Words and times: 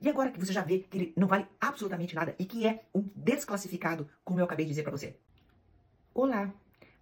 E 0.00 0.08
agora 0.08 0.30
que 0.30 0.40
você 0.40 0.52
já 0.52 0.62
vê 0.62 0.78
que 0.78 0.96
ele 0.96 1.12
não 1.14 1.28
vale 1.28 1.46
absolutamente 1.60 2.14
nada 2.14 2.34
e 2.38 2.46
que 2.46 2.66
é 2.66 2.84
um 2.94 3.04
desclassificado, 3.14 4.08
como 4.24 4.40
eu 4.40 4.44
acabei 4.44 4.64
de 4.64 4.70
dizer 4.70 4.82
para 4.82 4.92
você. 4.92 5.14
Olá, 6.14 6.50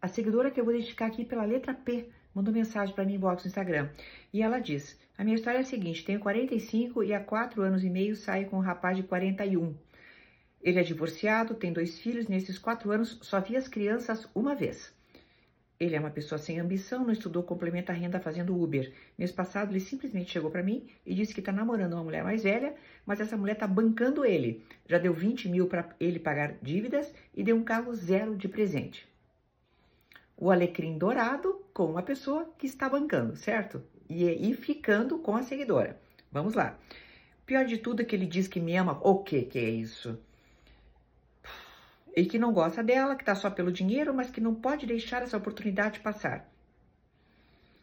a 0.02 0.08
seguidora 0.08 0.50
que 0.50 0.58
eu 0.58 0.64
vou 0.64 0.74
identificar 0.74 1.06
aqui 1.06 1.24
pela 1.24 1.44
letra 1.44 1.72
P 1.72 2.08
mandou 2.34 2.52
mensagem 2.52 2.92
para 2.92 3.04
mim 3.04 3.14
em 3.14 3.18
box 3.18 3.44
no 3.44 3.48
Instagram. 3.48 3.88
E 4.32 4.42
ela 4.42 4.58
diz: 4.58 4.98
A 5.16 5.22
minha 5.22 5.36
história 5.36 5.58
é 5.58 5.60
a 5.60 5.64
seguinte: 5.64 6.04
tenho 6.04 6.18
45 6.18 7.04
e 7.04 7.14
há 7.14 7.20
4 7.20 7.62
anos 7.62 7.84
e 7.84 7.88
meio 7.88 8.16
saio 8.16 8.48
com 8.48 8.56
um 8.56 8.60
rapaz 8.60 8.96
de 8.96 9.04
41. 9.04 9.76
Ele 10.60 10.80
é 10.80 10.82
divorciado, 10.82 11.54
tem 11.54 11.72
dois 11.72 12.00
filhos, 12.00 12.26
nesses 12.26 12.58
4 12.58 12.90
anos 12.90 13.20
só 13.22 13.40
vi 13.40 13.56
as 13.56 13.68
crianças 13.68 14.28
uma 14.34 14.56
vez. 14.56 14.92
Ele 15.80 15.94
é 15.94 16.00
uma 16.00 16.10
pessoa 16.10 16.38
sem 16.38 16.58
ambição, 16.58 17.04
não 17.04 17.12
estudou, 17.12 17.42
complementa 17.44 17.92
a 17.92 17.94
renda 17.94 18.18
fazendo 18.18 18.60
Uber. 18.60 18.92
Mês 19.16 19.30
passado, 19.30 19.70
ele 19.70 19.78
simplesmente 19.78 20.32
chegou 20.32 20.50
para 20.50 20.62
mim 20.62 20.88
e 21.06 21.14
disse 21.14 21.32
que 21.32 21.38
está 21.40 21.52
namorando 21.52 21.92
uma 21.92 22.02
mulher 22.02 22.24
mais 22.24 22.42
velha, 22.42 22.74
mas 23.06 23.20
essa 23.20 23.36
mulher 23.36 23.52
está 23.52 23.66
bancando 23.66 24.24
ele. 24.24 24.64
Já 24.88 24.98
deu 24.98 25.14
20 25.14 25.48
mil 25.48 25.68
para 25.68 25.88
ele 26.00 26.18
pagar 26.18 26.56
dívidas 26.60 27.14
e 27.32 27.44
deu 27.44 27.54
um 27.56 27.62
carro 27.62 27.94
zero 27.94 28.34
de 28.36 28.48
presente. 28.48 29.08
O 30.36 30.50
alecrim 30.50 30.98
dourado 30.98 31.64
com 31.72 31.86
uma 31.86 32.02
pessoa 32.02 32.52
que 32.58 32.66
está 32.66 32.88
bancando, 32.88 33.36
certo? 33.36 33.80
E, 34.08 34.24
e 34.24 34.54
ficando 34.54 35.18
com 35.18 35.36
a 35.36 35.44
seguidora. 35.44 36.00
Vamos 36.32 36.54
lá. 36.54 36.76
Pior 37.46 37.64
de 37.64 37.78
tudo 37.78 38.02
é 38.02 38.04
que 38.04 38.16
ele 38.16 38.26
diz 38.26 38.48
que 38.48 38.60
me 38.60 38.76
ama. 38.76 38.98
O 39.02 39.22
que 39.22 39.42
que 39.42 39.58
é 39.58 39.70
isso? 39.70 40.18
E 42.18 42.26
que 42.26 42.38
não 42.38 42.52
gosta 42.52 42.82
dela, 42.82 43.14
que 43.14 43.22
está 43.22 43.34
só 43.34 43.48
pelo 43.48 43.70
dinheiro, 43.70 44.12
mas 44.12 44.28
que 44.28 44.40
não 44.40 44.54
pode 44.54 44.86
deixar 44.86 45.22
essa 45.22 45.36
oportunidade 45.36 46.00
passar. 46.00 46.50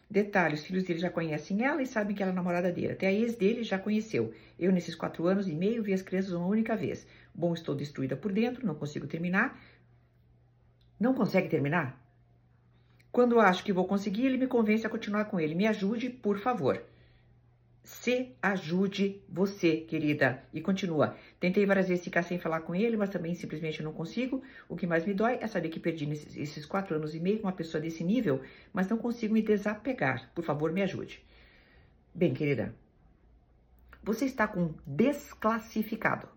Detalhe, 0.10 0.56
os 0.56 0.66
filhos 0.66 0.84
dele 0.84 1.00
já 1.00 1.10
conhecem 1.10 1.64
ela 1.66 1.82
e 1.82 1.88
sabem 1.88 2.14
que 2.14 2.22
ela 2.22 2.34
é 2.34 2.36
namorada 2.36 2.72
dele. 2.72 2.92
Até 2.92 3.08
a 3.08 3.14
ex 3.14 3.36
dele 3.36 3.64
já 3.64 3.80
conheceu. 3.80 4.34
Eu, 4.60 4.74
nesses 4.74 4.94
quatro 4.94 5.26
anos 5.26 5.48
e 5.48 5.54
meio, 5.54 5.82
vi 5.82 5.94
as 5.94 6.02
crianças 6.02 6.34
uma 6.34 6.46
única 6.46 6.76
vez. 6.76 7.08
Bom, 7.34 7.54
estou 7.54 7.74
destruída 7.74 8.18
por 8.18 8.32
dentro, 8.32 8.68
não 8.68 8.76
consigo 8.76 9.08
terminar. 9.08 9.58
Não 11.00 11.14
consegue 11.14 11.48
terminar? 11.48 11.98
Quando 13.12 13.40
acho 13.40 13.64
que 13.64 13.72
vou 13.72 13.88
conseguir, 13.88 14.26
ele 14.26 14.38
me 14.38 14.48
convence 14.48 14.86
a 14.86 14.90
continuar 14.90 15.26
com 15.26 15.40
ele. 15.40 15.56
Me 15.56 15.66
ajude, 15.66 16.10
por 16.10 16.38
favor 16.40 16.84
se 17.86 18.36
ajude 18.42 19.22
você, 19.30 19.78
querida. 19.78 20.44
E 20.52 20.60
continua. 20.60 21.16
Tentei 21.40 21.66
várias 21.68 21.88
vezes 21.88 22.04
ficar 22.04 22.24
sem 22.24 22.40
falar 22.40 22.62
com 22.62 22.74
ele, 22.74 22.98
mas 22.98 23.12
também 23.12 23.36
simplesmente 23.36 23.84
não 23.84 23.94
consigo. 23.94 24.42
O 24.68 24.76
que 24.76 24.88
mais 24.88 25.06
me 25.06 25.14
dói 25.14 25.38
é 25.40 25.46
saber 25.46 25.70
que 25.70 25.80
perdi 25.80 26.08
nesses, 26.08 26.36
esses 26.36 26.66
quatro 26.66 26.96
anos 26.96 27.14
e 27.14 27.20
meio 27.20 27.38
com 27.38 27.48
uma 27.48 27.54
pessoa 27.54 27.80
desse 27.80 28.04
nível, 28.04 28.42
mas 28.74 28.90
não 28.90 28.98
consigo 28.98 29.36
me 29.36 29.42
desapegar. 29.42 30.32
Por 30.34 30.44
favor, 30.44 30.72
me 30.72 30.82
ajude. 30.82 31.24
Bem, 32.14 32.34
querida, 32.34 32.74
você 34.04 34.26
está 34.26 34.48
com 34.48 34.74
desclassificado. 34.86 36.28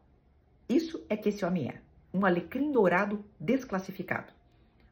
Isso 0.69 1.03
é 1.09 1.17
que 1.17 1.31
esse 1.31 1.47
homem 1.47 1.69
é. 1.69 1.81
Um 2.13 2.27
alecrim 2.27 2.71
dourado 2.71 3.25
desclassificado. 3.41 4.33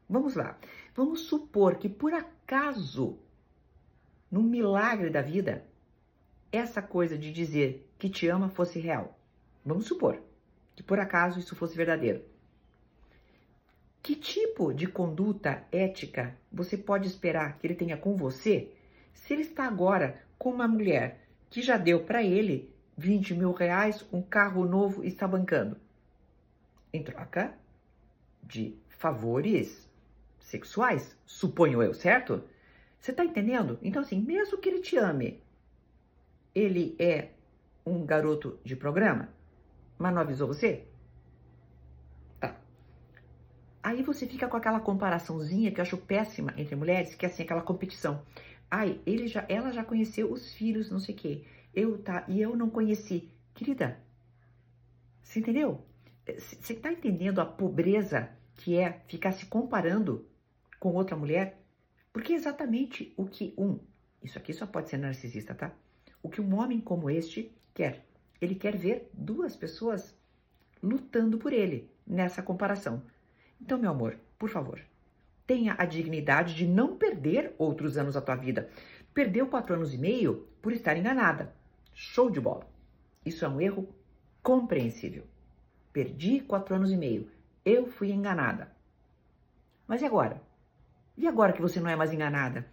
Vamos 0.09 0.33
lá. 0.33 0.57
Vamos 0.95 1.21
supor 1.21 1.75
que 1.75 1.87
por 1.87 2.15
acaso, 2.15 3.19
num 4.31 4.41
milagre 4.41 5.11
da 5.11 5.21
vida, 5.21 5.63
essa 6.51 6.81
coisa 6.81 7.17
de 7.17 7.31
dizer 7.31 7.89
que 7.97 8.09
te 8.09 8.27
ama 8.27 8.49
fosse 8.49 8.79
real. 8.79 9.17
Vamos 9.65 9.85
supor 9.85 10.21
que 10.75 10.83
por 10.83 10.99
acaso 10.99 11.39
isso 11.39 11.55
fosse 11.55 11.75
verdadeiro. 11.75 12.23
Que 14.01 14.15
tipo 14.15 14.73
de 14.73 14.87
conduta 14.87 15.65
ética 15.71 16.37
você 16.51 16.77
pode 16.77 17.07
esperar 17.07 17.57
que 17.57 17.67
ele 17.67 17.75
tenha 17.75 17.97
com 17.97 18.15
você 18.15 18.71
se 19.13 19.33
ele 19.33 19.41
está 19.41 19.65
agora 19.65 20.21
com 20.37 20.51
uma 20.51 20.67
mulher 20.67 21.27
que 21.49 21.61
já 21.61 21.77
deu 21.77 22.03
para 22.05 22.23
ele 22.23 22.71
20 22.97 23.33
mil 23.33 23.51
reais, 23.51 24.05
um 24.13 24.21
carro 24.21 24.65
novo 24.65 25.03
e 25.03 25.07
está 25.07 25.27
bancando? 25.27 25.77
Em 26.93 27.03
troca 27.03 27.53
de 28.41 28.77
favores 28.87 29.89
sexuais, 30.39 31.17
suponho 31.25 31.83
eu, 31.83 31.93
certo? 31.93 32.43
Você 32.99 33.11
está 33.11 33.25
entendendo? 33.25 33.77
Então, 33.81 34.01
assim, 34.01 34.21
mesmo 34.21 34.57
que 34.57 34.69
ele 34.69 34.79
te 34.79 34.97
ame, 34.97 35.41
ele 36.57 36.95
é 36.97 37.29
um 37.85 38.03
garoto 38.03 38.59
de 38.63 38.75
programa, 38.75 39.29
mas 39.95 40.11
não 40.11 40.21
avisou 40.21 40.47
você? 40.47 40.87
Tá. 42.39 42.57
Aí 43.83 44.01
você 44.01 44.25
fica 44.25 44.47
com 44.47 44.57
aquela 44.57 44.79
comparaçãozinha 44.79 45.71
que 45.71 45.79
eu 45.79 45.83
acho 45.83 45.97
péssima 45.97 46.55
entre 46.57 46.75
mulheres, 46.75 47.13
que 47.13 47.27
é 47.27 47.29
assim, 47.29 47.43
aquela 47.43 47.61
competição. 47.61 48.23
Ai, 48.71 48.99
ele 49.05 49.27
já, 49.27 49.45
ela 49.47 49.71
já 49.71 49.83
conheceu 49.83 50.31
os 50.31 50.51
filhos, 50.51 50.89
não 50.89 50.99
sei 50.99 51.13
o 51.13 51.17
quê. 51.17 51.43
Eu, 51.75 51.99
tá, 51.99 52.25
e 52.27 52.41
eu 52.41 52.55
não 52.55 52.71
conheci. 52.71 53.31
Querida, 53.53 53.99
você 55.21 55.39
entendeu? 55.39 55.85
Você 56.25 56.73
tá 56.73 56.91
entendendo 56.91 57.39
a 57.39 57.45
pobreza 57.45 58.29
que 58.55 58.75
é 58.75 59.03
ficar 59.07 59.31
se 59.31 59.45
comparando 59.45 60.27
com 60.79 60.95
outra 60.95 61.15
mulher? 61.15 61.61
Porque 62.11 62.33
é 62.33 62.35
exatamente 62.35 63.13
o 63.15 63.27
que 63.27 63.53
um. 63.55 63.79
Isso 64.23 64.39
aqui 64.39 64.51
só 64.53 64.65
pode 64.65 64.89
ser 64.89 64.97
narcisista, 64.97 65.53
tá? 65.53 65.71
O 66.27 66.29
que 66.29 66.41
um 66.41 66.59
homem 66.59 66.81
como 66.81 67.09
este 67.09 67.49
quer. 67.73 68.05
Ele 68.41 68.53
quer 68.53 68.75
ver 68.75 69.09
duas 69.13 69.55
pessoas 69.55 70.13
lutando 70.83 71.37
por 71.37 71.53
ele 71.53 71.89
nessa 72.05 72.43
comparação. 72.43 73.01
Então, 73.61 73.79
meu 73.79 73.91
amor, 73.91 74.19
por 74.37 74.49
favor, 74.49 74.81
tenha 75.47 75.73
a 75.77 75.85
dignidade 75.85 76.53
de 76.53 76.67
não 76.67 76.97
perder 76.97 77.55
outros 77.57 77.97
anos 77.97 78.15
da 78.15 78.21
tua 78.21 78.35
vida. 78.35 78.69
Perdeu 79.13 79.47
quatro 79.47 79.73
anos 79.73 79.93
e 79.93 79.97
meio 79.97 80.45
por 80.61 80.73
estar 80.73 80.97
enganada. 80.97 81.55
Show 81.93 82.29
de 82.29 82.41
bola. 82.41 82.67
Isso 83.25 83.45
é 83.45 83.47
um 83.47 83.61
erro 83.61 83.87
compreensível. 84.43 85.23
Perdi 85.93 86.41
quatro 86.41 86.75
anos 86.75 86.91
e 86.91 86.97
meio. 86.97 87.31
Eu 87.63 87.87
fui 87.87 88.11
enganada. 88.11 88.69
Mas 89.87 90.01
e 90.01 90.05
agora? 90.05 90.41
E 91.17 91.25
agora 91.25 91.53
que 91.53 91.61
você 91.61 91.79
não 91.79 91.89
é 91.89 91.95
mais 91.95 92.11
enganada? 92.11 92.67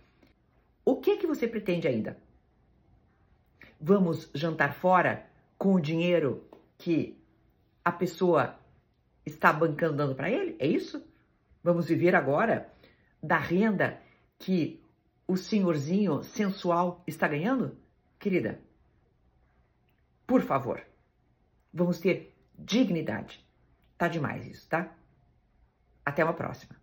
O 0.84 0.96
que 0.96 1.16
que 1.16 1.26
você 1.26 1.46
pretende 1.46 1.86
ainda? 1.86 2.18
Vamos 3.84 4.30
jantar 4.34 4.72
fora 4.72 5.28
com 5.58 5.74
o 5.74 5.80
dinheiro 5.80 6.48
que 6.78 7.22
a 7.84 7.92
pessoa 7.92 8.58
está 9.26 9.52
bancando 9.52 9.98
dando 9.98 10.14
para 10.14 10.30
ele? 10.30 10.56
É 10.58 10.66
isso? 10.66 11.06
Vamos 11.62 11.86
viver 11.86 12.14
agora 12.14 12.72
da 13.22 13.36
renda 13.36 14.00
que 14.38 14.82
o 15.28 15.36
senhorzinho 15.36 16.22
sensual 16.22 17.02
está 17.06 17.28
ganhando? 17.28 17.76
Querida, 18.18 18.58
por 20.26 20.40
favor, 20.40 20.82
vamos 21.70 21.98
ter 21.98 22.34
dignidade. 22.58 23.46
Tá 23.98 24.08
demais 24.08 24.46
isso, 24.46 24.66
tá? 24.66 24.94
Até 26.06 26.24
uma 26.24 26.32
próxima. 26.32 26.74